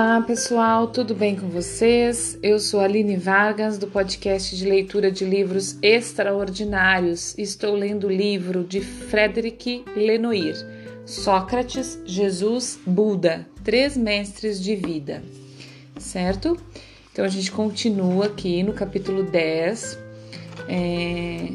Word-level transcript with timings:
Olá 0.00 0.20
pessoal, 0.20 0.86
tudo 0.86 1.12
bem 1.12 1.34
com 1.34 1.48
vocês? 1.48 2.38
Eu 2.40 2.60
sou 2.60 2.78
Aline 2.78 3.16
Vargas 3.16 3.78
do 3.78 3.88
podcast 3.88 4.56
de 4.56 4.64
leitura 4.64 5.10
de 5.10 5.24
livros 5.24 5.76
extraordinários. 5.82 7.36
Estou 7.36 7.74
lendo 7.74 8.06
o 8.06 8.08
livro 8.08 8.62
de 8.62 8.80
Frederic 8.80 9.84
Lenoir, 9.96 10.54
Sócrates, 11.04 12.00
Jesus, 12.06 12.78
Buda, 12.86 13.44
Três 13.64 13.96
Mestres 13.96 14.62
de 14.62 14.76
Vida, 14.76 15.20
certo? 15.98 16.56
Então 17.12 17.24
a 17.24 17.28
gente 17.28 17.50
continua 17.50 18.26
aqui 18.26 18.62
no 18.62 18.74
capítulo 18.74 19.24
10, 19.24 19.98
é, 20.68 21.48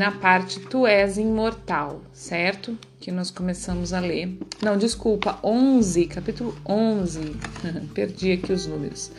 na 0.00 0.10
parte 0.10 0.58
Tu 0.60 0.86
és 0.86 1.18
imortal, 1.18 2.00
certo? 2.10 2.74
Que 2.98 3.12
nós 3.12 3.30
começamos 3.30 3.92
a 3.92 4.00
ler. 4.00 4.34
Não, 4.62 4.78
desculpa, 4.78 5.38
11, 5.44 6.06
capítulo 6.06 6.56
11. 6.66 7.36
Perdi 7.92 8.32
aqui 8.32 8.50
os 8.50 8.66
números. 8.66 9.12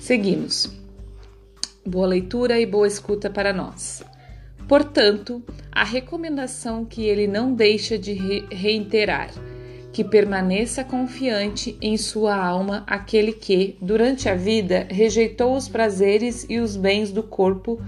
Seguimos. 0.00 0.72
Boa 1.84 2.06
leitura 2.06 2.58
e 2.58 2.64
boa 2.64 2.86
escuta 2.86 3.28
para 3.28 3.52
nós. 3.52 4.02
Portanto, 4.66 5.42
a 5.70 5.84
recomendação 5.84 6.86
que 6.86 7.04
ele 7.04 7.26
não 7.26 7.52
deixa 7.52 7.98
de 7.98 8.14
re 8.14 8.46
reiterar 8.50 9.30
que 9.92 10.02
permaneça 10.02 10.84
confiante 10.84 11.76
em 11.82 11.98
sua 11.98 12.34
alma 12.34 12.82
aquele 12.86 13.32
que, 13.32 13.76
durante 13.82 14.26
a 14.26 14.34
vida, 14.34 14.86
rejeitou 14.88 15.54
os 15.54 15.68
prazeres 15.68 16.46
e 16.48 16.60
os 16.60 16.76
bens 16.76 17.10
do 17.10 17.22
corpo 17.22 17.78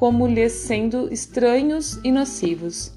como 0.00 0.26
lhes 0.26 0.52
sendo 0.52 1.12
estranhos 1.12 2.00
e 2.02 2.10
nocivos. 2.10 2.90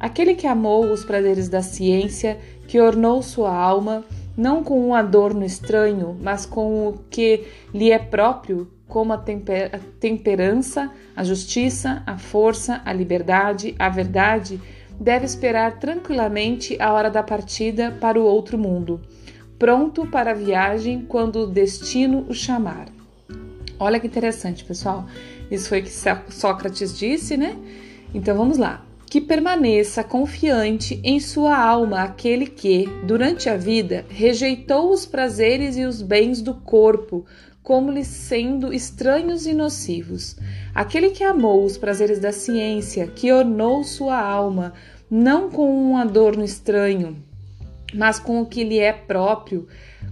Aquele 0.00 0.34
que 0.34 0.48
amou 0.48 0.90
os 0.90 1.04
prazeres 1.04 1.48
da 1.48 1.62
ciência, 1.62 2.40
que 2.66 2.80
ornou 2.80 3.22
sua 3.22 3.54
alma, 3.54 4.04
não 4.36 4.64
com 4.64 4.84
um 4.84 4.92
adorno 4.92 5.44
estranho, 5.44 6.18
mas 6.20 6.44
com 6.44 6.88
o 6.88 6.98
que 7.08 7.44
lhe 7.72 7.92
é 7.92 8.00
próprio, 8.00 8.68
como 8.88 9.12
a, 9.12 9.16
a 9.16 9.78
temperança, 10.00 10.90
a 11.14 11.22
justiça, 11.22 12.02
a 12.04 12.18
força, 12.18 12.82
a 12.84 12.92
liberdade, 12.92 13.76
a 13.78 13.88
verdade, 13.88 14.60
deve 14.98 15.26
esperar 15.26 15.78
tranquilamente 15.78 16.76
a 16.82 16.92
hora 16.92 17.08
da 17.08 17.22
partida 17.22 17.96
para 18.00 18.18
o 18.18 18.24
outro 18.24 18.58
mundo, 18.58 19.00
pronto 19.56 20.04
para 20.04 20.32
a 20.32 20.34
viagem 20.34 21.04
quando 21.06 21.44
o 21.44 21.46
destino 21.46 22.26
o 22.28 22.34
chamar. 22.34 22.88
Olha 23.78 24.00
que 24.00 24.08
interessante, 24.08 24.64
pessoal. 24.64 25.06
Isso 25.50 25.68
foi 25.68 25.80
o 25.80 25.82
que 25.82 25.90
Sócrates 26.32 26.96
disse, 26.96 27.36
né? 27.36 27.56
Então 28.14 28.36
vamos 28.36 28.58
lá. 28.58 28.84
Que 29.06 29.20
permaneça 29.20 30.04
confiante 30.04 31.00
em 31.02 31.18
sua 31.18 31.56
alma 31.56 32.02
aquele 32.02 32.46
que, 32.46 32.86
durante 33.04 33.48
a 33.48 33.56
vida, 33.56 34.04
rejeitou 34.08 34.92
os 34.92 35.04
prazeres 35.04 35.76
e 35.76 35.84
os 35.84 36.00
bens 36.00 36.40
do 36.40 36.54
corpo, 36.54 37.26
como 37.60 37.90
lhe 37.90 38.04
sendo 38.04 38.72
estranhos 38.72 39.46
e 39.46 39.52
nocivos. 39.52 40.36
Aquele 40.72 41.10
que 41.10 41.24
amou 41.24 41.64
os 41.64 41.76
prazeres 41.76 42.20
da 42.20 42.30
ciência, 42.30 43.08
que 43.08 43.32
ornou 43.32 43.82
sua 43.82 44.16
alma, 44.16 44.72
não 45.10 45.50
com 45.50 45.68
um 45.68 45.96
adorno 45.96 46.44
estranho, 46.44 47.16
mas 47.92 48.20
com 48.20 48.40
o 48.40 48.46
que 48.46 48.62
lhe 48.62 48.78
é 48.78 48.92
próprio, 48.92 49.66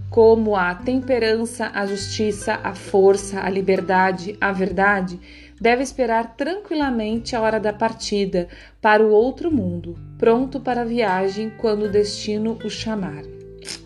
como 0.09 0.55
a 0.55 0.73
temperança, 0.73 1.71
a 1.73 1.85
justiça, 1.85 2.59
a 2.63 2.73
força, 2.73 3.41
a 3.41 3.49
liberdade, 3.49 4.35
a 4.41 4.51
verdade, 4.51 5.19
deve 5.59 5.83
esperar 5.83 6.35
tranquilamente 6.35 7.35
a 7.35 7.41
hora 7.41 7.59
da 7.59 7.71
partida 7.71 8.47
para 8.81 9.03
o 9.03 9.11
outro 9.11 9.51
mundo, 9.51 9.95
pronto 10.17 10.59
para 10.59 10.81
a 10.81 10.85
viagem 10.85 11.51
quando 11.57 11.83
o 11.83 11.91
destino 11.91 12.57
o 12.63 12.69
chamar. 12.69 13.23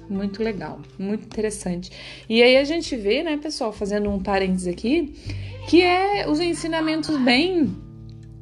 Muito 0.09 0.43
legal, 0.43 0.79
muito 0.99 1.25
interessante. 1.25 1.91
E 2.29 2.43
aí 2.43 2.57
a 2.57 2.63
gente 2.63 2.95
vê, 2.95 3.23
né, 3.23 3.37
pessoal, 3.37 3.73
fazendo 3.73 4.09
um 4.09 4.19
parênteses 4.19 4.67
aqui, 4.67 5.13
que 5.67 5.81
é 5.81 6.29
os 6.29 6.39
ensinamentos 6.39 7.17
bem 7.17 7.75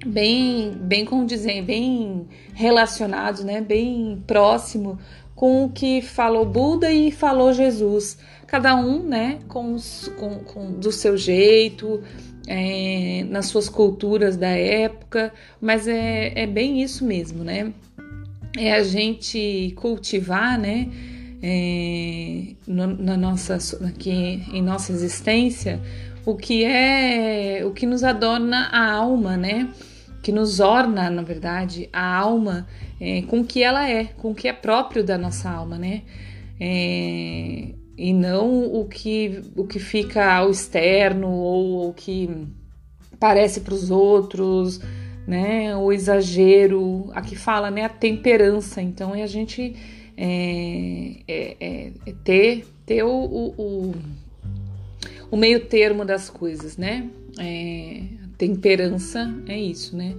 bem 0.06 0.72
bem 0.82 1.06
condizem, 1.06 1.64
bem 1.64 2.28
relacionados, 2.54 3.44
né, 3.44 3.62
bem 3.62 4.22
próximo 4.26 4.98
com 5.36 5.66
o 5.66 5.70
que 5.70 6.02
falou 6.02 6.46
Buda 6.46 6.92
e 6.92 7.12
falou 7.12 7.54
Jesus. 7.54 8.18
Cada 8.48 8.76
um, 8.76 9.02
né, 9.02 9.40
com, 9.48 9.76
com, 10.20 10.40
com 10.40 10.72
do 10.74 10.92
seu 10.92 11.16
jeito, 11.18 12.02
é, 12.48 13.26
nas 13.30 13.46
suas 13.46 13.70
culturas 13.70 14.36
da 14.36 14.50
época, 14.50 15.34
mas 15.60 15.88
é, 15.88 16.34
é 16.36 16.46
bem 16.46 16.82
isso 16.82 17.06
mesmo, 17.06 17.44
né? 17.44 17.74
É 18.58 18.74
a 18.74 18.84
gente 18.84 19.74
cultivar, 19.78 20.60
né, 20.60 20.90
é, 21.42 22.48
no, 22.68 22.88
na 22.88 23.16
nossa, 23.16 23.56
aqui 23.86 24.44
em 24.52 24.62
nossa 24.62 24.92
existência, 24.92 25.80
o 26.26 26.36
que 26.36 26.64
é, 26.64 27.64
o 27.66 27.72
que 27.72 27.86
nos 27.86 28.04
adorna 28.04 28.68
a 28.72 28.92
alma, 28.92 29.38
né? 29.38 29.70
Que 30.22 30.32
nos 30.32 30.60
orna, 30.60 31.10
na 31.10 31.22
verdade, 31.22 31.90
a 31.92 32.16
alma 32.16 32.68
é, 33.00 33.24
com 33.24 33.42
o 33.42 33.46
que 33.46 33.64
ela 33.64 33.90
é, 33.90 34.06
com 34.06 34.32
o 34.32 34.36
que 34.36 34.48
é 34.48 34.54
próprio 34.54 35.04
da 35.04 35.18
nossa 35.18 35.50
alma, 35.50 35.78
né? 35.78 36.04
É, 36.60 37.74
e 37.98 38.14
não 38.14 38.64
o 38.74 38.86
que, 38.86 39.42
o 39.56 39.66
que 39.66 39.80
fica 39.80 40.36
ao 40.36 40.52
externo 40.52 41.30
ou 41.30 41.90
o 41.90 41.94
que 41.94 42.30
parece 43.20 43.62
para 43.62 43.74
os 43.74 43.90
outros, 43.90 44.80
né? 45.28 45.76
O 45.76 45.92
exagero, 45.92 47.10
aqui 47.14 47.36
fala, 47.36 47.72
né? 47.72 47.86
A 47.86 47.90
temperança. 47.90 48.82
Então 48.82 49.16
é 49.16 49.24
a 49.24 49.28
gente 49.28 49.76
é, 50.18 51.16
é, 51.28 51.58
é, 51.60 51.92
é 52.06 52.14
ter, 52.24 52.68
ter 52.86 53.04
o, 53.04 53.10
o, 53.10 53.96
o, 55.32 55.38
meio 55.38 55.66
termo 55.66 56.06
das 56.06 56.30
coisas, 56.30 56.78
né? 56.78 57.10
Temperança 58.42 59.32
é 59.48 59.56
isso, 59.56 59.96
né? 59.96 60.16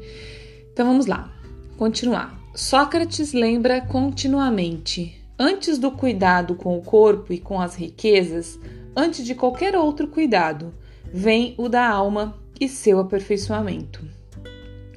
Então 0.72 0.86
vamos 0.86 1.06
lá, 1.06 1.28
continuar. 1.76 2.40
Sócrates 2.54 3.32
lembra 3.32 3.80
continuamente: 3.80 5.20
antes 5.36 5.76
do 5.76 5.90
cuidado 5.90 6.54
com 6.54 6.78
o 6.78 6.82
corpo 6.82 7.32
e 7.32 7.40
com 7.40 7.60
as 7.60 7.74
riquezas, 7.74 8.60
antes 8.94 9.24
de 9.24 9.34
qualquer 9.34 9.74
outro 9.74 10.06
cuidado, 10.06 10.72
vem 11.12 11.56
o 11.58 11.68
da 11.68 11.84
alma 11.84 12.38
e 12.60 12.68
seu 12.68 13.00
aperfeiçoamento. 13.00 14.06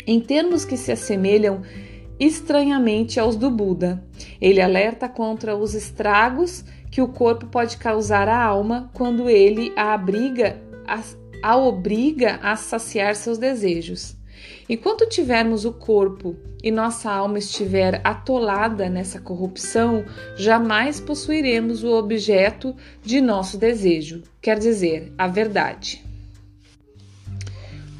Em 0.05 0.19
termos 0.19 0.63
que 0.63 0.77
se 0.77 0.91
assemelham 0.91 1.63
estranhamente 2.19 3.19
aos 3.19 3.35
do 3.35 3.49
Buda, 3.49 4.05
ele 4.39 4.61
alerta 4.61 5.09
contra 5.09 5.55
os 5.55 5.73
estragos 5.73 6.63
que 6.91 7.01
o 7.01 7.07
corpo 7.07 7.47
pode 7.47 7.77
causar 7.77 8.29
à 8.29 8.39
alma 8.39 8.91
quando 8.93 9.27
ele 9.27 9.73
a 9.75 9.95
abriga 9.95 10.61
a 11.45 11.55
obriga 11.55 12.39
a 12.41 12.55
saciar 12.55 13.15
seus 13.15 13.37
desejos. 13.37 14.15
Enquanto 14.67 15.07
tivermos 15.07 15.63
o 15.63 15.71
corpo 15.71 16.35
e 16.63 16.71
nossa 16.71 17.11
alma 17.11 17.37
estiver 17.37 18.01
atolada 18.03 18.89
nessa 18.89 19.19
corrupção, 19.19 20.03
jamais 20.35 20.99
possuiremos 20.99 21.83
o 21.83 21.91
objeto 21.91 22.75
de 23.03 23.21
nosso 23.21 23.59
desejo, 23.59 24.23
quer 24.41 24.57
dizer, 24.57 25.13
a 25.15 25.27
verdade. 25.27 26.03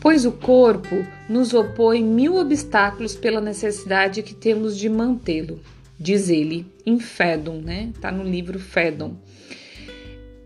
Pois 0.02 0.26
o 0.26 0.32
corpo 0.32 1.06
nos 1.30 1.54
opõe 1.54 2.04
mil 2.04 2.38
obstáculos 2.38 3.16
pela 3.16 3.40
necessidade 3.40 4.24
que 4.24 4.34
temos 4.34 4.76
de 4.76 4.90
mantê-lo, 4.90 5.60
diz 6.00 6.30
ele, 6.30 6.66
em 6.84 7.00
Fédon, 7.00 7.62
né? 7.62 7.94
Tá 8.02 8.12
no 8.12 8.24
livro 8.24 8.58
Fédon. 8.58 9.16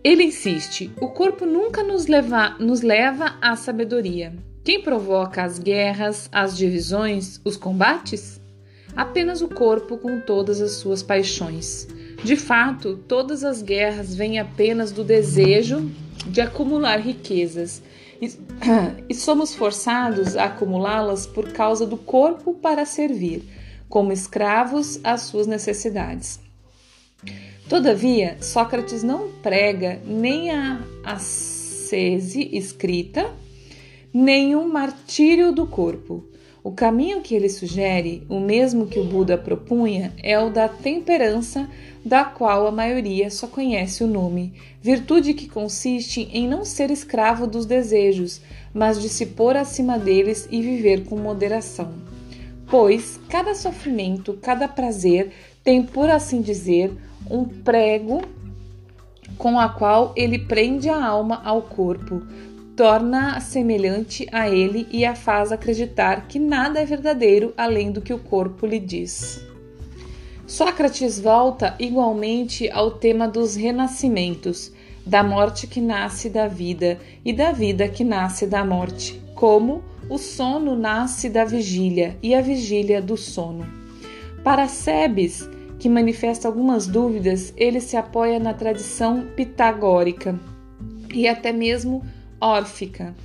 Ele 0.03 0.23
insiste: 0.23 0.91
o 1.01 1.09
corpo 1.09 1.45
nunca 1.45 1.83
nos 1.83 2.07
leva, 2.07 2.55
nos 2.59 2.81
leva 2.81 3.35
à 3.41 3.55
sabedoria. 3.55 4.33
Quem 4.63 4.81
provoca 4.81 5.43
as 5.43 5.59
guerras, 5.59 6.29
as 6.31 6.57
divisões, 6.57 7.41
os 7.43 7.57
combates? 7.57 8.39
Apenas 8.95 9.41
o 9.41 9.47
corpo 9.47 9.97
com 9.97 10.19
todas 10.19 10.61
as 10.61 10.73
suas 10.73 11.03
paixões. 11.03 11.87
De 12.23 12.35
fato, 12.35 12.97
todas 13.07 13.43
as 13.43 13.61
guerras 13.61 14.13
vêm 14.15 14.39
apenas 14.39 14.91
do 14.91 15.03
desejo 15.03 15.89
de 16.25 16.41
acumular 16.41 16.97
riquezas 16.97 17.81
e, 18.21 18.27
e 19.07 19.13
somos 19.13 19.55
forçados 19.55 20.35
a 20.35 20.45
acumulá-las 20.45 21.25
por 21.25 21.51
causa 21.51 21.85
do 21.85 21.97
corpo 21.97 22.53
para 22.53 22.85
servir, 22.85 23.43
como 23.87 24.11
escravos 24.11 24.99
às 25.03 25.21
suas 25.21 25.47
necessidades. 25.47 26.39
Todavia, 27.69 28.35
Sócrates 28.41 29.03
não 29.03 29.29
prega 29.43 30.01
nem 30.03 30.49
a 30.49 30.81
ascese 31.03 32.49
escrita 32.51 33.29
nenhum 34.11 34.67
martírio 34.67 35.51
do 35.51 35.67
corpo. 35.67 36.25
O 36.63 36.71
caminho 36.71 37.21
que 37.21 37.35
ele 37.35 37.47
sugere, 37.47 38.23
o 38.27 38.39
mesmo 38.39 38.87
que 38.87 38.99
o 38.99 39.03
Buda 39.03 39.37
propunha, 39.37 40.11
é 40.23 40.39
o 40.39 40.49
da 40.49 40.67
temperança, 40.67 41.69
da 42.03 42.25
qual 42.25 42.65
a 42.65 42.71
maioria 42.71 43.29
só 43.29 43.45
conhece 43.45 44.03
o 44.03 44.07
nome, 44.07 44.51
virtude 44.81 45.35
que 45.35 45.47
consiste 45.47 46.27
em 46.33 46.47
não 46.47 46.65
ser 46.65 46.89
escravo 46.89 47.45
dos 47.45 47.67
desejos, 47.67 48.41
mas 48.73 48.99
de 48.99 49.07
se 49.07 49.27
pôr 49.27 49.55
acima 49.55 49.99
deles 49.99 50.47
e 50.49 50.59
viver 50.59 51.05
com 51.05 51.15
moderação. 51.17 51.93
Pois 52.67 53.19
cada 53.29 53.53
sofrimento, 53.53 54.33
cada 54.41 54.67
prazer 54.67 55.31
tem, 55.69 55.83
por 55.83 56.09
assim 56.09 56.41
dizer, 56.41 56.91
um 57.29 57.45
prego 57.45 58.23
com 59.37 59.59
a 59.59 59.69
qual 59.69 60.13
ele 60.15 60.39
prende 60.39 60.89
a 60.89 61.05
alma 61.05 61.43
ao 61.45 61.61
corpo, 61.61 62.23
torna-a 62.75 63.39
semelhante 63.39 64.27
a 64.31 64.49
ele 64.49 64.87
e 64.89 65.05
a 65.05 65.13
faz 65.13 65.51
acreditar 65.51 66.27
que 66.27 66.39
nada 66.39 66.79
é 66.79 66.85
verdadeiro 66.85 67.53
além 67.55 67.91
do 67.91 68.01
que 68.01 68.11
o 68.11 68.17
corpo 68.17 68.65
lhe 68.65 68.79
diz. 68.79 69.45
Sócrates 70.47 71.19
volta 71.19 71.75
igualmente 71.77 72.67
ao 72.71 72.89
tema 72.89 73.27
dos 73.27 73.55
renascimentos, 73.55 74.73
da 75.05 75.21
morte 75.21 75.67
que 75.67 75.79
nasce 75.79 76.31
da 76.31 76.47
vida 76.47 76.99
e 77.23 77.31
da 77.31 77.51
vida 77.51 77.87
que 77.87 78.03
nasce 78.03 78.47
da 78.47 78.65
morte, 78.65 79.21
como 79.35 79.83
o 80.09 80.17
sono 80.17 80.75
nasce 80.75 81.29
da 81.29 81.45
vigília 81.45 82.17
e 82.23 82.33
a 82.33 82.41
vigília 82.41 82.99
do 82.99 83.15
sono. 83.15 83.77
Para 84.43 84.67
Sebes, 84.67 85.47
que 85.79 85.87
manifesta 85.89 86.47
algumas 86.47 86.85
dúvidas, 86.85 87.53
ele 87.55 87.79
se 87.79 87.95
apoia 87.95 88.37
na 88.37 88.53
tradição 88.53 89.25
pitagórica 89.35 90.37
e 91.13 91.27
até 91.27 91.51
mesmo 91.51 92.03
órfica, 92.39 93.15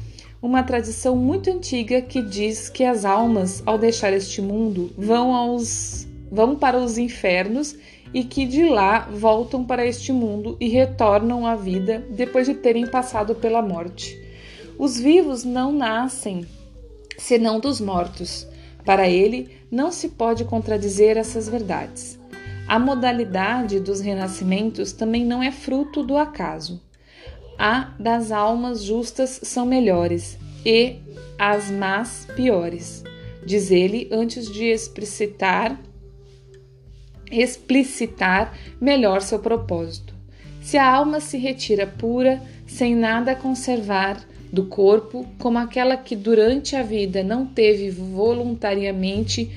uma 0.40 0.62
tradição 0.62 1.16
muito 1.16 1.50
antiga 1.50 2.00
que 2.00 2.22
diz 2.22 2.68
que 2.68 2.84
as 2.84 3.04
almas, 3.04 3.62
ao 3.66 3.78
deixar 3.78 4.12
este 4.12 4.40
mundo, 4.40 4.92
vão, 4.96 5.34
aos, 5.34 6.06
vão 6.30 6.54
para 6.54 6.78
os 6.78 6.98
infernos 6.98 7.76
e 8.12 8.22
que 8.22 8.46
de 8.46 8.68
lá 8.68 9.08
voltam 9.10 9.64
para 9.64 9.86
este 9.86 10.12
mundo 10.12 10.56
e 10.60 10.68
retornam 10.68 11.46
à 11.46 11.56
vida 11.56 12.06
depois 12.10 12.46
de 12.46 12.54
terem 12.54 12.86
passado 12.86 13.34
pela 13.34 13.62
morte. 13.62 14.22
Os 14.78 14.98
vivos 14.98 15.44
não 15.44 15.72
nascem 15.72 16.46
senão 17.16 17.58
dos 17.58 17.80
mortos. 17.80 18.46
Para 18.84 19.08
ele, 19.08 19.48
não 19.70 19.90
se 19.90 20.10
pode 20.10 20.44
contradizer 20.44 21.16
essas 21.16 21.48
verdades. 21.48 22.18
A 22.66 22.78
modalidade 22.78 23.80
dos 23.80 24.00
renascimentos 24.00 24.92
também 24.92 25.24
não 25.24 25.42
é 25.42 25.50
fruto 25.50 26.02
do 26.02 26.16
acaso 26.16 26.80
a 27.58 27.94
das 27.98 28.32
almas 28.32 28.82
justas 28.82 29.40
são 29.42 29.64
melhores 29.64 30.38
e 30.64 30.96
as 31.38 31.70
más 31.70 32.26
piores, 32.34 33.04
diz 33.44 33.70
ele 33.70 34.08
antes 34.10 34.50
de 34.50 34.64
explicitar 34.64 35.78
explicitar 37.30 38.56
melhor 38.80 39.20
seu 39.20 39.38
propósito. 39.38 40.14
Se 40.60 40.76
a 40.76 40.88
alma 40.88 41.20
se 41.20 41.36
retira 41.36 41.86
pura, 41.86 42.40
sem 42.66 42.94
nada 42.94 43.34
conservar 43.34 44.22
do 44.52 44.66
corpo, 44.66 45.26
como 45.38 45.58
aquela 45.58 45.96
que 45.96 46.14
durante 46.14 46.76
a 46.76 46.82
vida 46.82 47.22
não 47.22 47.44
teve 47.44 47.90
voluntariamente 47.90 49.50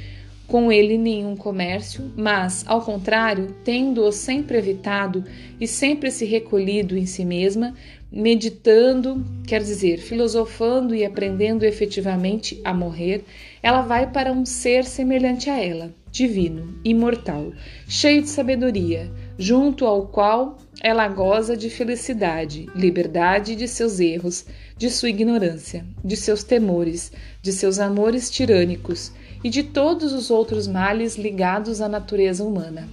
com 0.48 0.72
ele 0.72 0.98
nenhum 0.98 1.36
comércio, 1.36 2.12
mas, 2.16 2.64
ao 2.66 2.82
contrário, 2.82 3.54
tendo-o 3.66 4.12
sempre 4.12 4.58
evitado 4.58 5.24
e 5.60 5.68
sempre 5.68 6.10
se 6.10 6.26
recolhido 6.26 6.98
em 6.98 7.06
si 7.06 7.26
mesma, 7.26 7.76
meditando, 8.10 9.26
quer 9.46 9.62
dizer, 9.62 9.98
filosofando 9.98 10.96
e 10.96 11.04
aprendendo 11.04 11.66
efetivamente 11.66 12.62
a 12.64 12.74
morrer, 12.74 13.26
ela 13.62 13.82
vai 13.82 14.10
para 14.10 14.32
um 14.32 14.46
ser 14.46 14.86
semelhante 14.86 15.50
a 15.50 15.62
ela, 15.62 15.94
divino, 16.10 16.80
imortal, 16.86 17.52
cheio 17.86 18.22
de 18.22 18.30
sabedoria, 18.30 19.12
junto 19.38 19.86
ao 19.86 20.08
qual 20.08 20.58
ela 20.82 21.10
goza 21.10 21.58
de 21.58 21.70
felicidade, 21.70 22.68
liberdade 22.74 23.56
de 23.56 23.68
seus 23.68 24.00
erros, 24.00 24.46
de 24.78 24.90
sua 24.90 25.10
ignorância, 25.10 25.86
de 26.04 26.16
seus 26.16 26.44
temores, 26.44 27.12
de 27.42 27.52
seus 27.52 27.80
amores 27.80 28.30
tirânicos 28.30 29.12
e 29.44 29.50
de 29.50 29.64
todos 29.64 30.14
os 30.14 30.30
outros 30.30 30.68
males 30.68 31.18
ligados 31.18 31.82
à 31.82 31.88
natureza 31.88 32.44
humana. 32.44 32.88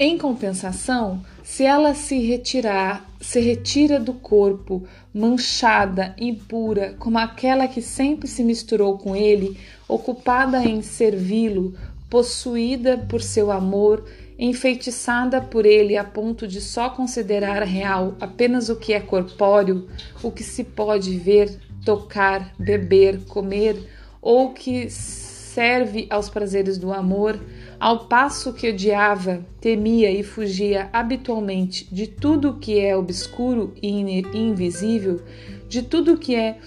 Em 0.00 0.16
compensação, 0.16 1.20
se 1.42 1.64
ela 1.64 1.92
se 1.92 2.20
retirar, 2.20 3.04
se 3.20 3.40
retira 3.40 3.98
do 3.98 4.12
corpo, 4.12 4.84
manchada, 5.12 6.14
impura, 6.16 6.94
como 7.00 7.18
aquela 7.18 7.66
que 7.66 7.82
sempre 7.82 8.28
se 8.28 8.44
misturou 8.44 8.96
com 8.96 9.16
ele, 9.16 9.58
ocupada 9.88 10.62
em 10.62 10.82
servi-lo, 10.82 11.74
possuída 12.08 12.96
por 12.96 13.20
seu 13.20 13.50
amor, 13.50 14.04
enfeitiçada 14.38 15.40
por 15.40 15.66
ele 15.66 15.96
a 15.96 16.04
ponto 16.04 16.46
de 16.46 16.60
só 16.60 16.90
considerar 16.90 17.64
real 17.64 18.14
apenas 18.20 18.68
o 18.68 18.76
que 18.76 18.92
é 18.92 19.00
corpóreo, 19.00 19.88
o 20.22 20.30
que 20.30 20.44
se 20.44 20.62
pode 20.62 21.18
ver, 21.18 21.58
tocar, 21.84 22.54
beber, 22.56 23.24
comer, 23.24 23.76
ou 24.20 24.52
que 24.52 24.90
serve 24.90 26.06
aos 26.10 26.28
prazeres 26.28 26.78
do 26.78 26.92
amor, 26.92 27.38
ao 27.80 28.06
passo 28.06 28.52
que 28.52 28.68
odiava, 28.68 29.44
temia 29.60 30.10
e 30.10 30.22
fugia 30.22 30.88
habitualmente 30.92 31.92
de 31.92 32.06
tudo 32.06 32.58
que 32.58 32.78
é 32.78 32.96
obscuro 32.96 33.72
e 33.82 33.88
invisível, 33.88 35.20
de 35.68 35.82
tudo 35.82 36.18
que 36.18 36.34
é 36.34 36.58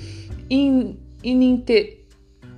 in, 0.50 0.98
ininte, 1.24 2.00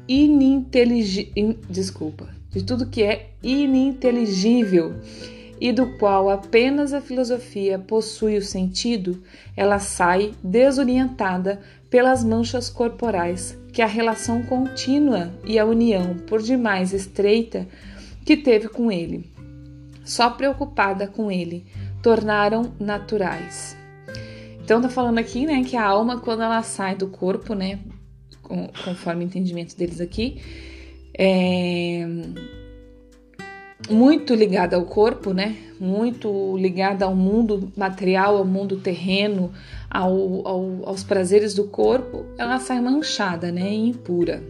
in, 0.07 1.57
desculpa, 1.69 2.30
de 2.50 2.63
tudo 2.63 2.89
que 2.89 3.04
é 3.04 3.31
ininteligível 3.44 4.96
e 5.60 5.72
do 5.72 5.98
qual 5.98 6.30
apenas 6.30 6.94
a 6.94 7.01
filosofia 7.01 7.80
possui 7.80 8.38
o 8.38 8.42
sentido, 8.42 9.22
ela 9.56 9.80
sai 9.80 10.34
desorientada 10.44 11.62
pelas 11.89 12.24
manchas 12.24 12.69
corporais 12.69 13.57
que 13.74 13.81
a 13.81 13.88
relação 13.88 14.44
contínua 14.44 15.34
e 15.44 15.58
a 15.58 15.66
união 15.66 16.16
por 16.28 16.42
demais 16.42 16.94
estreita 16.94 17.68
que 18.24 18.38
teve 18.38 18.70
com 18.70 18.92
ele, 18.92 19.30
só 20.06 20.30
preocupada 20.30 21.08
com 21.08 21.31
ele, 21.31 21.66
tornaram 22.02 22.72
naturais. 22.80 23.75
Então 24.64 24.81
tá 24.81 24.88
falando 24.88 25.18
aqui, 25.18 25.46
né, 25.46 25.64
que 25.64 25.75
a 25.75 25.84
alma 25.84 26.20
quando 26.20 26.44
ela 26.44 26.62
sai 26.62 26.96
do 26.96 27.08
corpo, 27.08 27.54
né, 27.54 27.80
conforme 28.86 29.25
o 29.25 29.28
entendimento 29.28 29.75
deles 29.75 30.00
aqui, 30.00 30.40
é 31.18 32.08
muito 33.89 34.33
ligada 34.33 34.75
ao 34.75 34.85
corpo, 34.85 35.33
né? 35.33 35.57
Muito 35.80 36.57
ligada 36.57 37.06
ao 37.06 37.15
mundo 37.15 37.71
material, 37.75 38.38
ao 38.38 38.45
mundo 38.45 38.77
terreno, 38.77 39.51
ao, 39.89 40.47
ao, 40.47 40.89
aos 40.89 41.03
prazeres 41.03 41.53
do 41.53 41.65
corpo, 41.65 42.25
ela 42.38 42.59
sai 42.59 42.80
manchada, 42.80 43.51
né? 43.51 43.71
E 43.71 43.89
impura. 43.89 44.43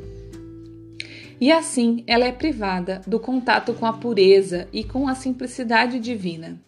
E 1.41 1.51
assim 1.51 2.03
ela 2.07 2.25
é 2.25 2.31
privada 2.31 3.01
do 3.05 3.19
contato 3.19 3.73
com 3.73 3.85
a 3.85 3.93
pureza 3.93 4.67
e 4.71 4.83
com 4.83 5.07
a 5.07 5.15
simplicidade 5.15 5.99
divina. 5.99 6.61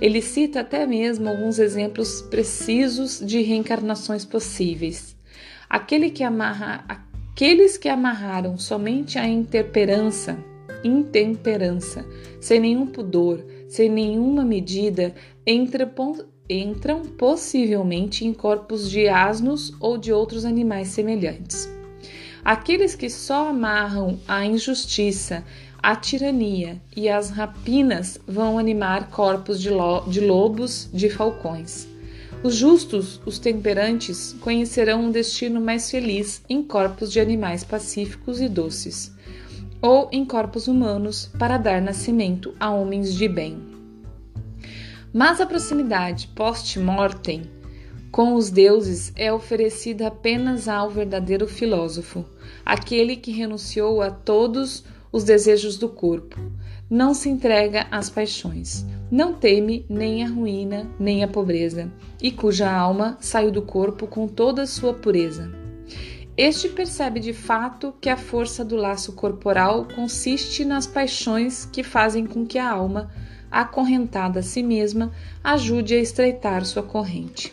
Ele 0.00 0.20
cita 0.20 0.60
até 0.60 0.86
mesmo 0.86 1.28
alguns 1.28 1.58
exemplos 1.58 2.20
precisos 2.22 3.20
de 3.24 3.40
reencarnações 3.40 4.24
possíveis. 4.24 5.16
Aquele 5.68 6.10
que 6.10 6.22
amarra, 6.22 6.84
aqueles 6.86 7.78
que 7.78 7.88
amarraram 7.88 8.58
somente 8.58 9.18
a 9.18 9.26
intemperança 9.26 10.36
intemperança, 10.84 12.04
sem 12.40 12.60
nenhum 12.60 12.86
pudor, 12.86 13.44
sem 13.66 13.88
nenhuma 13.88 14.44
medida, 14.44 15.14
entram, 15.46 15.90
entram 16.48 17.02
possivelmente 17.02 18.24
em 18.24 18.34
corpos 18.34 18.90
de 18.90 19.08
asnos 19.08 19.74
ou 19.80 19.96
de 19.96 20.12
outros 20.12 20.44
animais 20.44 20.88
semelhantes. 20.88 21.68
Aqueles 22.44 22.94
que 22.94 23.08
só 23.08 23.48
amarram 23.48 24.20
a 24.28 24.44
injustiça, 24.44 25.42
a 25.82 25.96
tirania 25.96 26.80
e 26.94 27.08
as 27.08 27.30
rapinas 27.30 28.18
vão 28.26 28.58
animar 28.58 29.10
corpos 29.10 29.60
de, 29.60 29.70
lo 29.70 30.02
de 30.02 30.20
lobos, 30.20 30.88
de 30.92 31.08
falcões. 31.08 31.88
Os 32.42 32.54
justos, 32.54 33.18
os 33.24 33.38
temperantes, 33.38 34.34
conhecerão 34.40 35.06
um 35.06 35.10
destino 35.10 35.58
mais 35.62 35.90
feliz 35.90 36.42
em 36.46 36.62
corpos 36.62 37.10
de 37.10 37.18
animais 37.18 37.64
pacíficos 37.64 38.38
e 38.38 38.48
doces 38.48 39.13
ou 39.84 40.08
em 40.10 40.24
corpos 40.24 40.66
humanos 40.66 41.30
para 41.38 41.58
dar 41.58 41.82
nascimento 41.82 42.54
a 42.58 42.70
homens 42.70 43.14
de 43.14 43.28
bem. 43.28 43.58
Mas 45.12 45.42
a 45.42 45.46
proximidade 45.46 46.28
post-mortem 46.28 47.42
com 48.10 48.34
os 48.34 48.48
deuses 48.48 49.12
é 49.14 49.30
oferecida 49.30 50.06
apenas 50.06 50.68
ao 50.68 50.88
verdadeiro 50.88 51.46
filósofo, 51.46 52.24
aquele 52.64 53.14
que 53.14 53.30
renunciou 53.30 54.00
a 54.00 54.10
todos 54.10 54.84
os 55.12 55.22
desejos 55.22 55.76
do 55.76 55.90
corpo, 55.90 56.40
não 56.88 57.12
se 57.12 57.28
entrega 57.28 57.86
às 57.90 58.08
paixões, 58.08 58.86
não 59.10 59.34
teme 59.34 59.84
nem 59.86 60.24
a 60.24 60.28
ruína 60.28 60.88
nem 60.98 61.22
a 61.22 61.28
pobreza, 61.28 61.92
e 62.22 62.30
cuja 62.30 62.72
alma 62.72 63.18
saiu 63.20 63.50
do 63.50 63.60
corpo 63.60 64.06
com 64.06 64.26
toda 64.26 64.62
a 64.62 64.66
sua 64.66 64.94
pureza. 64.94 65.63
Este 66.36 66.68
percebe 66.68 67.20
de 67.20 67.32
fato 67.32 67.94
que 68.00 68.08
a 68.08 68.16
força 68.16 68.64
do 68.64 68.74
laço 68.74 69.12
corporal 69.12 69.86
consiste 69.94 70.64
nas 70.64 70.84
paixões 70.84 71.64
que 71.64 71.84
fazem 71.84 72.26
com 72.26 72.44
que 72.44 72.58
a 72.58 72.68
alma, 72.68 73.08
acorrentada 73.48 74.40
a 74.40 74.42
si 74.42 74.60
mesma, 74.60 75.12
ajude 75.44 75.94
a 75.94 76.00
estreitar 76.00 76.64
sua 76.64 76.82
corrente. 76.82 77.52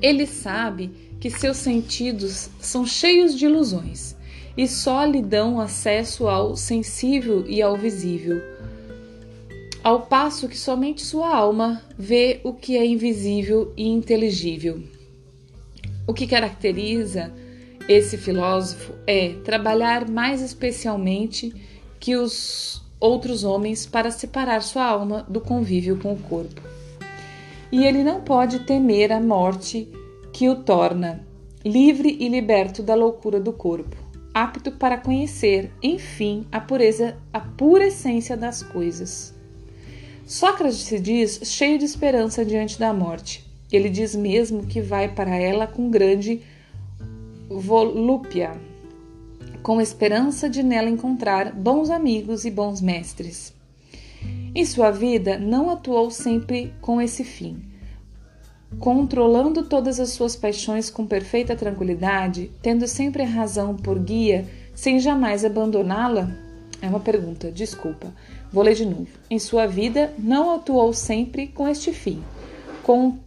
Ele 0.00 0.24
sabe 0.24 0.90
que 1.20 1.30
seus 1.30 1.56
sentidos 1.56 2.48
são 2.60 2.86
cheios 2.86 3.36
de 3.36 3.46
ilusões 3.46 4.14
e 4.56 4.68
só 4.68 5.04
lhe 5.04 5.20
dão 5.20 5.60
acesso 5.60 6.28
ao 6.28 6.56
sensível 6.56 7.44
e 7.48 7.60
ao 7.60 7.76
visível. 7.76 8.40
ao 9.82 10.02
passo 10.02 10.48
que 10.48 10.56
somente 10.56 11.02
sua 11.02 11.34
alma 11.34 11.82
vê 11.98 12.40
o 12.44 12.52
que 12.52 12.76
é 12.76 12.86
invisível 12.86 13.72
e 13.76 13.88
inteligível. 13.88 14.80
O 16.12 16.14
que 16.14 16.26
caracteriza 16.26 17.32
esse 17.88 18.18
filósofo 18.18 18.92
é 19.06 19.30
trabalhar 19.44 20.06
mais 20.06 20.42
especialmente 20.42 21.54
que 21.98 22.16
os 22.16 22.82
outros 23.00 23.44
homens 23.44 23.86
para 23.86 24.10
separar 24.10 24.60
sua 24.60 24.84
alma 24.84 25.24
do 25.26 25.40
convívio 25.40 25.98
com 25.98 26.12
o 26.12 26.18
corpo. 26.18 26.60
E 27.72 27.86
ele 27.86 28.04
não 28.04 28.20
pode 28.20 28.58
temer 28.58 29.10
a 29.10 29.22
morte 29.22 29.88
que 30.34 30.50
o 30.50 30.56
torna 30.56 31.26
livre 31.64 32.14
e 32.20 32.28
liberto 32.28 32.82
da 32.82 32.94
loucura 32.94 33.40
do 33.40 33.54
corpo, 33.54 33.96
apto 34.34 34.70
para 34.70 34.98
conhecer, 34.98 35.72
enfim, 35.82 36.46
a 36.52 36.60
pureza, 36.60 37.16
a 37.32 37.40
pura 37.40 37.86
essência 37.86 38.36
das 38.36 38.62
coisas. 38.62 39.34
Sócrates 40.26 40.76
se 40.80 41.00
diz 41.00 41.40
cheio 41.44 41.78
de 41.78 41.86
esperança 41.86 42.44
diante 42.44 42.78
da 42.78 42.92
morte. 42.92 43.50
Ele 43.76 43.88
diz 43.88 44.14
mesmo 44.14 44.66
que 44.66 44.80
vai 44.80 45.08
para 45.08 45.34
ela 45.34 45.66
com 45.66 45.90
grande 45.90 46.42
volúpia, 47.48 48.52
com 49.62 49.80
esperança 49.80 50.48
de 50.48 50.62
nela 50.62 50.88
encontrar 50.88 51.52
bons 51.54 51.90
amigos 51.90 52.44
e 52.44 52.50
bons 52.50 52.80
mestres. 52.80 53.54
Em 54.54 54.64
sua 54.64 54.90
vida, 54.90 55.38
não 55.38 55.70
atuou 55.70 56.10
sempre 56.10 56.74
com 56.80 57.00
esse 57.00 57.24
fim. 57.24 57.62
Controlando 58.78 59.62
todas 59.62 60.00
as 60.00 60.10
suas 60.10 60.36
paixões 60.36 60.90
com 60.90 61.06
perfeita 61.06 61.54
tranquilidade, 61.56 62.50
tendo 62.60 62.86
sempre 62.86 63.22
a 63.22 63.26
razão 63.26 63.74
por 63.74 63.98
guia, 63.98 64.46
sem 64.74 64.98
jamais 64.98 65.44
abandoná-la? 65.44 66.30
É 66.80 66.88
uma 66.88 67.00
pergunta, 67.00 67.50
desculpa. 67.50 68.12
Vou 68.52 68.62
ler 68.62 68.74
de 68.74 68.84
novo. 68.84 69.08
Em 69.30 69.38
sua 69.38 69.66
vida, 69.66 70.12
não 70.18 70.54
atuou 70.54 70.92
sempre 70.92 71.46
com 71.46 71.68
este 71.68 71.92
fim, 71.92 72.22
com, 72.82 73.18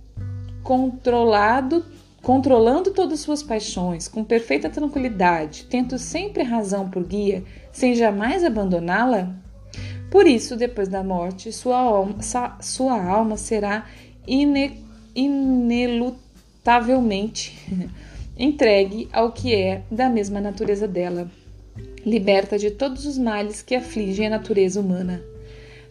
controlado, 0.65 1.85
controlando 2.23 2.89
todas 2.89 3.19
suas 3.19 3.43
paixões, 3.43 4.07
com 4.07 4.23
perfeita 4.23 4.67
tranquilidade, 4.67 5.67
tendo 5.69 5.99
sempre 5.99 6.41
razão 6.41 6.89
por 6.89 7.03
guia, 7.03 7.43
sem 7.71 7.93
jamais 7.93 8.43
abandoná-la? 8.43 9.35
Por 10.09 10.25
isso, 10.25 10.55
depois 10.55 10.87
da 10.87 11.03
morte, 11.03 11.51
sua 11.51 11.77
alma, 11.77 12.15
sua 12.61 12.99
alma 12.99 13.37
será 13.37 13.85
ine, 14.27 14.83
inelutavelmente 15.13 17.55
entregue 18.35 19.07
ao 19.13 19.31
que 19.31 19.53
é 19.53 19.83
da 19.91 20.09
mesma 20.09 20.41
natureza 20.41 20.87
dela 20.87 21.29
liberta 22.03 22.57
de 22.57 22.71
todos 22.71 23.05
os 23.05 23.19
males 23.19 23.61
que 23.61 23.75
afligem 23.75 24.25
a 24.25 24.31
natureza 24.31 24.81
humana. 24.81 25.21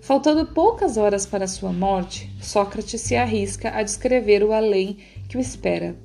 Faltando 0.04 0.44
poucas 0.44 0.98
horas 0.98 1.24
para 1.24 1.46
sua 1.46 1.72
morte, 1.72 2.30
Sócrates 2.38 3.00
se 3.00 3.16
arrisca 3.16 3.70
a 3.70 3.82
descrever 3.82 4.44
o 4.44 4.52
além 4.52 4.98
que 5.30 5.38
o 5.38 5.40
espera. 5.40 5.96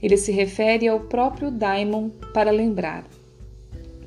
Ele 0.00 0.16
se 0.16 0.30
refere 0.30 0.86
ao 0.86 1.00
próprio 1.00 1.50
Daimon 1.50 2.10
para 2.32 2.52
lembrar. 2.52 3.04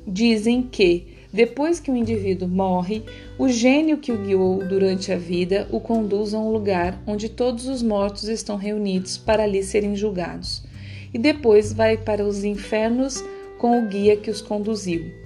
Dizem 0.06 0.62
que, 0.62 1.08
depois 1.30 1.78
que 1.78 1.90
o 1.90 1.96
indivíduo 1.96 2.48
morre, 2.48 3.02
o 3.38 3.46
gênio 3.46 3.98
que 3.98 4.12
o 4.12 4.16
guiou 4.16 4.66
durante 4.66 5.12
a 5.12 5.18
vida 5.18 5.68
o 5.70 5.78
conduz 5.78 6.32
a 6.32 6.38
um 6.38 6.50
lugar 6.50 6.98
onde 7.06 7.28
todos 7.28 7.68
os 7.68 7.82
mortos 7.82 8.28
estão 8.28 8.56
reunidos 8.56 9.18
para 9.18 9.42
ali 9.42 9.62
serem 9.62 9.94
julgados, 9.94 10.64
e 11.12 11.18
depois 11.18 11.70
vai 11.70 11.98
para 11.98 12.24
os 12.24 12.44
infernos 12.44 13.22
com 13.58 13.78
o 13.78 13.88
guia 13.90 14.16
que 14.16 14.30
os 14.30 14.40
conduziu. 14.40 15.23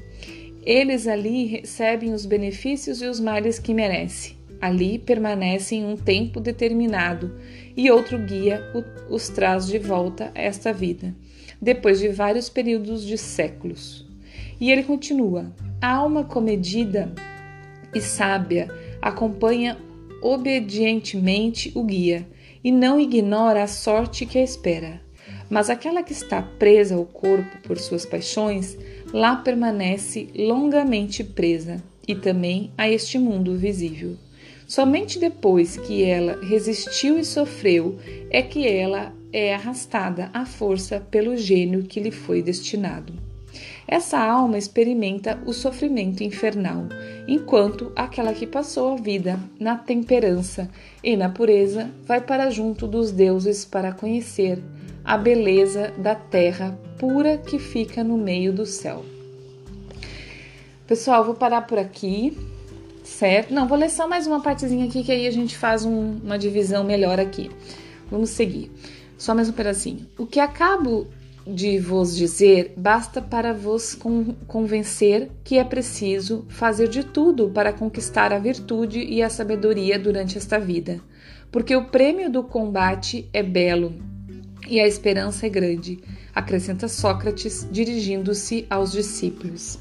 Eles 0.69 1.09
ali 1.09 1.47
recebem 1.47 2.13
os 2.13 2.27
benefícios 2.27 3.01
e 3.01 3.07
os 3.07 3.19
males 3.19 3.59
que 3.59 3.73
merecem. 3.73 4.37
Ali 4.61 4.99
permanecem 4.99 5.83
um 5.83 5.97
tempo 5.97 6.41
determinado 6.41 7.41
e 7.75 7.91
outro 7.91 8.19
guia 8.19 8.63
os 9.09 9.31
traz 9.31 9.67
de 9.67 9.79
volta 9.79 10.31
a 10.35 10.43
esta 10.43 10.71
vida, 10.71 11.15
depois 11.59 11.99
de 12.01 12.09
vários 12.09 12.51
períodos 12.51 13.03
de 13.03 13.17
séculos. 13.17 14.07
E 14.61 14.71
ele 14.71 14.83
continua: 14.83 15.51
a 15.81 15.91
alma 15.91 16.25
comedida 16.25 17.15
e 17.95 18.01
sábia 18.03 18.69
acompanha 19.01 19.79
obedientemente 20.21 21.73
o 21.75 21.83
guia 21.83 22.29
e 22.63 22.71
não 22.71 23.01
ignora 23.01 23.63
a 23.63 23.67
sorte 23.67 24.27
que 24.27 24.37
a 24.37 24.45
espera. 24.45 25.01
Mas 25.49 25.71
aquela 25.71 26.03
que 26.03 26.13
está 26.13 26.43
presa 26.43 26.95
ao 26.95 27.07
corpo 27.07 27.57
por 27.67 27.79
suas 27.79 28.05
paixões 28.05 28.77
lá 29.13 29.37
permanece 29.37 30.29
longamente 30.35 31.25
presa 31.25 31.83
e 32.07 32.15
também 32.15 32.71
a 32.77 32.89
este 32.89 33.19
mundo 33.19 33.57
visível. 33.57 34.17
Somente 34.67 35.19
depois 35.19 35.77
que 35.77 36.05
ela 36.05 36.39
resistiu 36.43 37.19
e 37.19 37.25
sofreu 37.25 37.99
é 38.31 38.43
que 38.43 38.67
ela 38.67 39.15
é 39.33 39.55
arrastada 39.55 40.31
à 40.33 40.45
força 40.45 41.01
pelo 41.11 41.37
gênio 41.37 41.85
que 41.85 42.01
lhe 42.01 42.11
foi 42.11 42.43
destinado. 42.43 43.13
Essa 43.87 44.19
alma 44.19 44.59
experimenta 44.59 45.43
o 45.47 45.53
sofrimento 45.55 46.23
infernal, 46.23 46.85
enquanto 47.27 47.91
aquela 47.97 48.35
que 48.35 48.47
passou 48.47 48.93
a 48.93 48.97
vida 48.97 49.41
na 49.59 49.77
temperança 49.77 50.71
e 51.03 51.17
na 51.17 51.31
pureza 51.31 51.91
vai 52.05 52.21
para 52.21 52.51
junto 52.51 52.87
dos 52.87 53.11
deuses 53.11 53.65
para 53.65 53.93
conhecer 53.93 54.63
a 55.09 55.17
beleza 55.17 55.91
da 55.97 56.15
terra 56.15 56.79
pura 56.99 57.39
que 57.39 57.59
fica 57.59 58.05
no 58.05 58.19
meio 58.19 58.53
do 58.53 58.67
céu. 58.67 59.03
Pessoal, 60.87 61.25
vou 61.25 61.35
parar 61.35 61.63
por 61.63 61.79
aqui, 61.79 62.37
certo? 63.03 63.55
Não, 63.55 63.67
vou 63.67 63.79
ler 63.79 63.89
só 63.89 64.07
mais 64.07 64.27
uma 64.27 64.43
partezinha 64.43 64.85
aqui 64.85 65.03
que 65.03 65.11
aí 65.11 65.27
a 65.27 65.31
gente 65.31 65.57
faz 65.57 65.83
um, 65.87 66.19
uma 66.23 66.39
divisão 66.39 66.85
melhor 66.85 67.19
aqui. 67.19 67.51
Vamos 68.11 68.29
seguir. 68.29 68.71
Só 69.17 69.35
mais 69.35 69.49
um 69.49 69.53
pedacinho. 69.53 70.07
O 70.19 70.27
que 70.27 70.39
acabo 70.39 71.07
de 71.47 71.79
vos 71.79 72.15
dizer 72.15 72.75
basta 72.77 73.23
para 73.23 73.55
vos 73.55 73.99
convencer 74.47 75.31
que 75.43 75.57
é 75.57 75.65
preciso 75.65 76.45
fazer 76.51 76.87
de 76.87 77.03
tudo 77.03 77.49
para 77.49 77.73
conquistar 77.73 78.31
a 78.31 78.39
virtude 78.39 79.01
e 79.01 79.23
a 79.23 79.31
sabedoria 79.31 79.99
durante 79.99 80.37
esta 80.37 80.61
vida, 80.61 81.01
porque 81.51 81.75
o 81.75 81.87
prêmio 81.87 82.31
do 82.31 82.43
combate 82.43 83.27
é 83.33 83.43
belo 83.43 84.18
e 84.69 84.79
a 84.81 84.87
esperança 84.87 85.47
é 85.47 85.49
grande, 85.49 85.99
acrescenta 86.35 86.89
Sócrates, 86.89 87.67
dirigindo-se 87.71 88.67
aos 88.69 88.93
discípulos. 88.93 89.79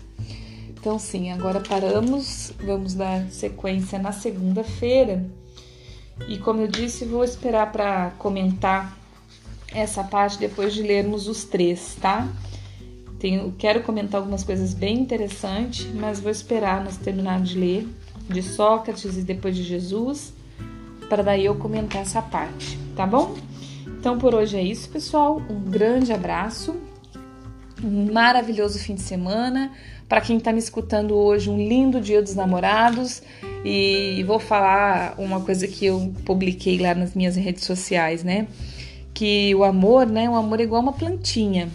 Então, 0.69 0.97
sim, 0.97 1.31
agora 1.31 1.59
paramos, 1.59 2.53
vamos 2.65 2.93
dar 2.93 3.29
sequência 3.29 3.99
na 3.99 4.11
segunda-feira. 4.11 5.25
E 6.27 6.37
como 6.37 6.61
eu 6.61 6.67
disse, 6.67 7.05
vou 7.05 7.23
esperar 7.23 7.71
para 7.71 8.11
comentar 8.17 8.97
essa 9.73 10.03
parte 10.03 10.39
depois 10.39 10.73
de 10.73 10.81
lermos 10.81 11.27
os 11.27 11.43
três, 11.43 11.97
tá? 12.01 12.27
Tenho, 13.19 13.53
quero 13.57 13.81
comentar 13.83 14.21
algumas 14.21 14.43
coisas 14.43 14.73
bem 14.73 14.99
interessantes, 14.99 15.87
mas 15.93 16.19
vou 16.19 16.31
esperar 16.31 16.83
nós 16.83 16.97
terminarmos 16.97 17.49
de 17.49 17.59
ler 17.59 17.87
de 18.29 18.41
Sócrates 18.41 19.17
e 19.17 19.21
depois 19.21 19.55
de 19.55 19.63
Jesus, 19.63 20.33
para 21.09 21.23
daí 21.23 21.45
eu 21.45 21.55
comentar 21.55 22.01
essa 22.01 22.21
parte, 22.21 22.77
tá 22.95 23.05
bom? 23.05 23.35
Então 23.99 24.17
por 24.17 24.35
hoje 24.35 24.57
é 24.57 24.61
isso, 24.61 24.89
pessoal. 24.89 25.41
Um 25.49 25.59
grande 25.69 26.13
abraço, 26.13 26.75
um 27.83 28.11
maravilhoso 28.11 28.79
fim 28.79 28.95
de 28.95 29.01
semana. 29.01 29.71
Para 30.07 30.21
quem 30.21 30.37
está 30.37 30.53
me 30.53 30.59
escutando 30.59 31.15
hoje, 31.15 31.49
um 31.49 31.57
lindo 31.57 31.99
Dia 31.99 32.21
dos 32.21 32.35
Namorados. 32.35 33.21
E 33.65 34.23
vou 34.25 34.39
falar 34.39 35.15
uma 35.17 35.41
coisa 35.41 35.67
que 35.67 35.85
eu 35.85 36.13
publiquei 36.23 36.77
lá 36.77 36.95
nas 36.95 37.13
minhas 37.15 37.35
redes 37.35 37.65
sociais, 37.65 38.23
né? 38.23 38.47
Que 39.13 39.53
o 39.55 39.63
amor, 39.63 40.05
né? 40.05 40.29
O 40.29 40.35
amor 40.35 40.59
é 40.59 40.63
igual 40.63 40.81
uma 40.81 40.93
plantinha. 40.93 41.67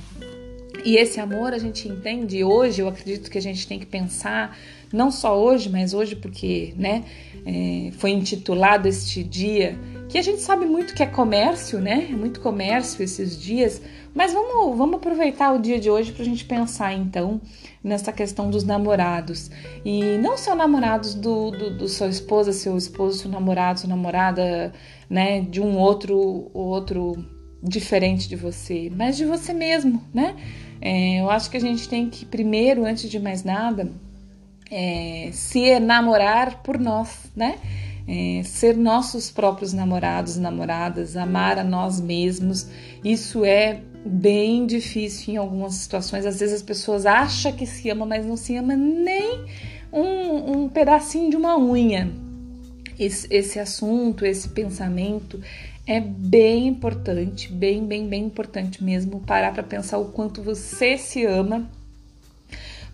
E 0.84 0.96
esse 0.96 1.20
amor 1.20 1.52
a 1.52 1.58
gente 1.58 1.86
entende 1.86 2.42
hoje, 2.42 2.80
eu 2.80 2.88
acredito 2.88 3.30
que 3.30 3.38
a 3.38 3.42
gente 3.42 3.66
tem 3.68 3.78
que 3.78 3.86
pensar, 3.86 4.56
não 4.92 5.10
só 5.10 5.40
hoje, 5.40 5.68
mas 5.68 5.94
hoje 5.94 6.14
porque, 6.16 6.74
né? 6.76 7.04
É, 7.44 7.90
foi 7.98 8.10
intitulado 8.10 8.86
este 8.86 9.24
dia 9.24 9.76
que 10.08 10.18
a 10.18 10.22
gente 10.22 10.40
sabe 10.40 10.66
muito 10.66 10.94
que 10.94 11.02
é 11.02 11.06
comércio, 11.06 11.80
né? 11.80 12.08
É 12.10 12.14
muito 12.14 12.40
comércio 12.40 13.02
esses 13.02 13.40
dias, 13.40 13.80
mas 14.14 14.32
vamos, 14.32 14.76
vamos 14.76 14.96
aproveitar 14.96 15.52
o 15.52 15.58
dia 15.58 15.80
de 15.80 15.90
hoje 15.90 16.12
para 16.12 16.22
a 16.22 16.24
gente 16.24 16.44
pensar 16.44 16.92
então 16.92 17.40
nessa 17.82 18.12
questão 18.12 18.50
dos 18.50 18.62
namorados. 18.62 19.50
E 19.84 20.18
não 20.18 20.36
só 20.36 20.54
namorados 20.54 21.14
do, 21.14 21.50
do, 21.50 21.78
do 21.78 21.88
sua 21.88 22.08
esposa, 22.08 22.52
seu 22.52 22.76
esposo, 22.76 23.18
seu 23.18 23.30
namorado, 23.30 23.80
sua 23.80 23.88
namorada, 23.88 24.72
né? 25.08 25.40
De 25.40 25.60
um 25.60 25.78
outro, 25.78 26.50
outro 26.52 27.16
diferente 27.62 28.28
de 28.28 28.36
você, 28.36 28.92
mas 28.94 29.16
de 29.16 29.24
você 29.24 29.54
mesmo, 29.54 30.02
né? 30.12 30.36
É, 30.80 31.20
eu 31.20 31.30
acho 31.30 31.48
que 31.48 31.56
a 31.56 31.60
gente 31.60 31.88
tem 31.88 32.10
que, 32.10 32.26
primeiro, 32.26 32.84
antes 32.84 33.08
de 33.08 33.20
mais 33.20 33.44
nada, 33.44 33.90
é, 34.72 35.28
se 35.32 35.60
enamorar 35.60 36.62
por 36.62 36.78
nós, 36.78 37.30
né? 37.36 37.58
é, 38.06 38.42
ser 38.42 38.76
nossos 38.76 39.30
próprios 39.30 39.72
namorados, 39.72 40.36
namoradas, 40.36 41.16
amar 41.16 41.58
a 41.58 41.64
nós 41.64 42.00
mesmos. 42.00 42.68
Isso 43.04 43.44
é 43.44 43.80
bem 44.04 44.66
difícil 44.66 45.34
em 45.34 45.36
algumas 45.36 45.74
situações. 45.74 46.26
Às 46.26 46.40
vezes 46.40 46.56
as 46.56 46.62
pessoas 46.62 47.06
acham 47.06 47.52
que 47.52 47.66
se 47.66 47.88
ama, 47.90 48.04
mas 48.04 48.26
não 48.26 48.36
se 48.36 48.56
ama 48.56 48.74
nem 48.74 49.44
um, 49.92 50.64
um 50.64 50.68
pedacinho 50.68 51.30
de 51.30 51.36
uma 51.36 51.58
unha. 51.58 52.10
esse, 52.98 53.26
esse 53.30 53.58
assunto, 53.58 54.24
esse 54.24 54.48
pensamento 54.48 55.40
é 55.86 56.00
bem 56.00 56.68
importante, 56.68 57.52
bem, 57.52 57.84
bem, 57.84 58.08
bem 58.08 58.24
importante 58.24 58.82
mesmo 58.82 59.20
parar 59.20 59.52
para 59.52 59.64
pensar 59.64 59.98
o 59.98 60.06
quanto 60.06 60.40
você 60.40 60.96
se 60.96 61.24
ama 61.24 61.68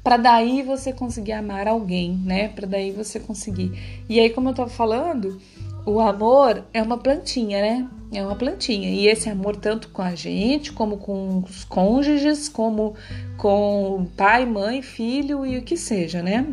para 0.03 0.17
daí 0.17 0.63
você 0.63 0.93
conseguir 0.93 1.33
amar 1.33 1.69
alguém, 1.69 2.13
né? 2.25 2.49
Para 2.49 2.67
daí 2.67 2.91
você 2.93 3.19
conseguir. 3.19 3.73
E 4.09 4.19
aí, 4.19 4.31
como 4.31 4.49
eu 4.49 4.55
tava 4.55 4.71
falando, 4.71 5.41
o 5.85 6.01
amor 6.01 6.65
é 6.73 6.83
uma 6.83 6.99
plantinha, 6.99 7.61
né? 7.61 7.89
É 8.13 8.23
uma 8.23 8.37
plantinha. 8.37 8.91
E 8.91 9.07
esse 9.07 9.29
amor, 9.29 9.57
tanto 9.57 9.89
com 9.89 10.03
a 10.03 10.15
gente, 10.15 10.73
como 10.73 10.99
com 10.99 11.41
os 11.41 11.65
cônjuges, 11.65 12.49
como 12.49 12.95
com 13.37 14.07
pai, 14.17 14.47
mãe, 14.47 14.83
filho 14.83 15.45
e 15.47 15.59
o 15.59 15.63
que 15.63 15.77
seja, 15.77 16.23
né? 16.23 16.47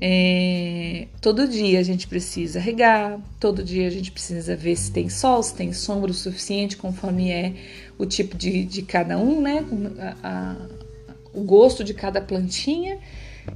É, 0.00 1.06
todo 1.20 1.48
dia 1.48 1.78
a 1.78 1.82
gente 1.82 2.06
precisa 2.08 2.58
regar, 2.58 3.18
todo 3.38 3.62
dia 3.62 3.86
a 3.86 3.90
gente 3.90 4.10
precisa 4.10 4.56
ver 4.56 4.76
se 4.76 4.90
tem 4.90 5.08
sol, 5.08 5.42
se 5.42 5.54
tem 5.54 5.72
sombra 5.72 6.10
o 6.10 6.14
suficiente, 6.14 6.76
conforme 6.76 7.30
é 7.30 7.54
o 7.96 8.04
tipo 8.04 8.36
de, 8.36 8.64
de 8.64 8.82
cada 8.82 9.16
um, 9.16 9.40
né? 9.40 9.64
A, 10.22 10.56
o 11.34 11.42
gosto 11.42 11.82
de 11.82 11.92
cada 11.92 12.20
plantinha 12.20 12.98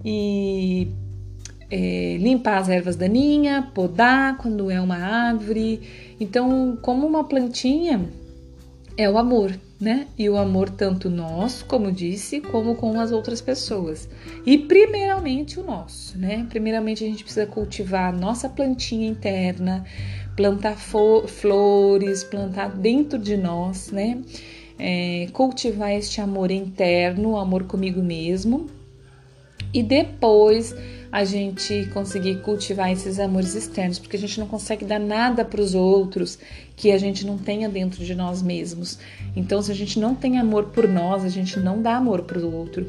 e 0.05 0.89
é, 1.71 2.17
limpar 2.19 2.59
as 2.59 2.69
ervas 2.69 2.97
daninhas, 2.97 3.65
podar 3.75 4.37
quando 4.39 4.71
é 4.71 4.81
uma 4.81 4.97
árvore. 4.97 5.81
Então, 6.21 6.79
como 6.83 7.07
uma 7.07 7.25
plantinha, 7.25 8.09
é 8.97 9.09
o 9.09 9.17
amor, 9.17 9.57
né? 9.81 10.09
E 10.19 10.29
o 10.29 10.37
amor 10.37 10.71
tanto 10.71 11.09
nosso, 11.09 11.65
como 11.67 11.93
disse, 11.93 12.41
como 12.41 12.75
com 12.75 12.99
as 12.99 13.13
outras 13.13 13.41
pessoas. 13.41 14.09
E 14.45 14.59
primeiramente 14.59 15.61
o 15.61 15.63
nosso, 15.63 16.19
né? 16.19 16.47
Primeiramente 16.49 17.05
a 17.05 17.07
gente 17.07 17.23
precisa 17.23 17.47
cultivar 17.47 18.13
a 18.13 18.17
nossa 18.17 18.49
plantinha 18.49 19.09
interna, 19.09 19.85
plantar 20.35 20.77
flores, 20.77 22.25
plantar 22.25 22.71
dentro 22.71 23.19
de 23.19 23.37
nós, 23.37 23.93
né? 23.93 24.21
É, 24.79 25.29
cultivar 25.33 25.93
este 25.93 26.21
amor 26.21 26.51
interno, 26.51 27.33
o 27.33 27.37
amor 27.37 27.65
comigo 27.65 28.03
mesmo, 28.03 28.69
e 29.73 29.83
depois 29.83 30.75
a 31.11 31.25
gente 31.25 31.89
conseguir 31.93 32.41
cultivar 32.43 32.91
esses 32.93 33.19
amores 33.19 33.55
externos, 33.55 33.99
porque 33.99 34.17
a 34.17 34.19
gente 34.19 34.39
não 34.39 34.47
consegue 34.47 34.85
dar 34.85 34.99
nada 34.99 35.45
para 35.45 35.61
os 35.61 35.75
outros 35.75 36.39
que 36.77 36.93
a 36.93 36.99
gente 36.99 37.27
não 37.27 37.39
tenha 37.39 37.69
dentro 37.69 38.05
de 38.05 38.15
nós 38.15 38.43
mesmos. 38.43 38.99
Então, 39.35 39.61
se 39.63 39.73
a 39.73 39.75
gente 39.75 39.99
não 39.99 40.15
tem 40.15 40.39
amor 40.39 40.65
por 40.67 40.87
nós, 40.87 41.25
a 41.25 41.29
gente 41.29 41.59
não 41.59 41.81
dá 41.81 41.97
amor 41.97 42.23
para 42.23 42.39
o 42.39 42.55
outro. 42.55 42.87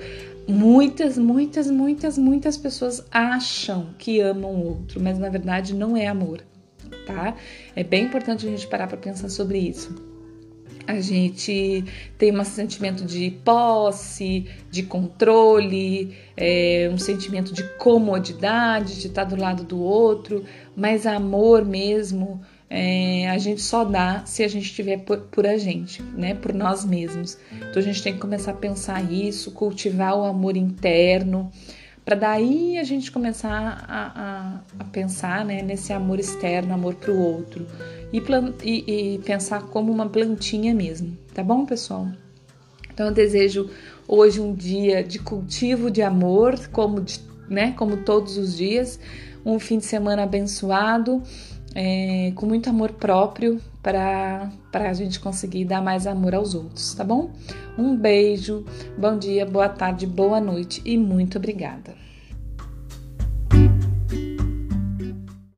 Muitas, 0.47 1.17
muitas, 1.17 1.69
muitas, 1.69 2.17
muitas 2.17 2.57
pessoas 2.57 3.05
acham 3.11 3.87
que 3.97 4.19
amam 4.19 4.51
o 4.51 4.67
outro, 4.67 5.01
mas 5.01 5.17
na 5.17 5.29
verdade 5.29 5.75
não 5.75 5.95
é 5.95 6.07
amor, 6.07 6.41
tá? 7.05 7.35
É 7.75 7.83
bem 7.83 8.05
importante 8.05 8.47
a 8.47 8.49
gente 8.49 8.67
parar 8.67 8.87
para 8.87 8.97
pensar 8.97 9.29
sobre 9.29 9.59
isso 9.59 10.08
a 10.89 10.99
gente 11.01 11.85
tem 12.17 12.35
um 12.35 12.43
sentimento 12.43 13.05
de 13.05 13.29
posse, 13.45 14.47
de 14.71 14.81
controle, 14.81 16.17
é, 16.35 16.89
um 16.91 16.97
sentimento 16.97 17.53
de 17.53 17.63
comodidade, 17.77 18.99
de 18.99 19.05
estar 19.05 19.23
do 19.23 19.35
lado 19.35 19.63
do 19.63 19.79
outro, 19.79 20.43
mas 20.75 21.05
amor 21.05 21.63
mesmo 21.63 22.41
é, 22.67 23.29
a 23.29 23.37
gente 23.37 23.61
só 23.61 23.83
dá 23.83 24.23
se 24.25 24.43
a 24.43 24.47
gente 24.47 24.73
tiver 24.73 24.97
por, 24.97 25.19
por, 25.31 25.45
a 25.45 25.59
gente, 25.59 26.01
né? 26.01 26.33
Por 26.33 26.55
nós 26.55 26.83
mesmos. 26.83 27.37
Então 27.51 27.75
a 27.75 27.81
gente 27.81 28.01
tem 28.01 28.13
que 28.13 28.19
começar 28.19 28.51
a 28.51 28.55
pensar 28.55 29.11
isso, 29.11 29.51
cultivar 29.51 30.17
o 30.17 30.23
amor 30.23 30.57
interno, 30.57 31.51
para 32.09 32.15
daí 32.15 32.79
a 32.79 32.83
gente 32.83 33.11
começar 33.11 33.85
a, 33.87 34.01
a, 34.15 34.61
a 34.79 34.83
pensar 34.85 35.45
né, 35.45 35.61
nesse 35.61 35.93
amor 35.93 36.19
externo, 36.19 36.73
amor 36.73 36.95
para 36.95 37.11
o 37.11 37.19
outro. 37.19 37.67
E, 38.11 38.19
e, 38.63 39.13
e 39.13 39.19
pensar 39.19 39.61
como 39.67 39.91
uma 39.91 40.09
plantinha 40.09 40.73
mesmo, 40.73 41.15
tá 41.35 41.43
bom, 41.43 41.67
pessoal? 41.67 42.07
Então 42.91 43.05
eu 43.05 43.13
desejo 43.13 43.69
hoje 44.07 44.41
um 44.41 44.55
dia 44.55 45.03
de 45.03 45.19
cultivo 45.19 45.91
de 45.91 46.01
amor, 46.01 46.57
como, 46.69 46.99
de, 46.99 47.19
né, 47.47 47.73
como 47.73 47.97
todos 47.97 48.39
os 48.39 48.57
dias, 48.57 48.99
um 49.45 49.59
fim 49.59 49.77
de 49.77 49.85
semana 49.85 50.23
abençoado, 50.23 51.21
é, 51.75 52.31
com 52.35 52.45
muito 52.45 52.69
amor 52.69 52.91
próprio 52.93 53.61
para 53.81 54.51
a 54.73 54.93
gente 54.93 55.19
conseguir 55.19 55.65
dar 55.65 55.81
mais 55.81 56.05
amor 56.05 56.35
aos 56.35 56.53
outros, 56.53 56.93
tá 56.93 57.03
bom? 57.03 57.31
Um 57.77 57.95
beijo, 57.95 58.65
bom 58.97 59.17
dia, 59.17 59.45
boa 59.45 59.69
tarde, 59.69 60.05
boa 60.05 60.41
noite 60.41 60.81
e 60.83 60.97
muito 60.97 61.37
obrigada. 61.37 62.08